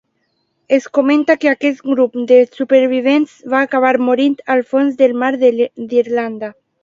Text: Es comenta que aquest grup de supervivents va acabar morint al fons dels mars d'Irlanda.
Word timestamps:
Es 0.77 0.85
comenta 0.97 1.33
que 1.41 1.49
aquest 1.51 1.83
grup 1.89 2.15
de 2.31 2.39
supervivents 2.59 3.35
va 3.53 3.61
acabar 3.67 3.93
morint 4.07 4.35
al 4.57 4.67
fons 4.73 4.97
dels 5.03 5.17
mars 5.25 5.45
d'Irlanda. 5.93 6.51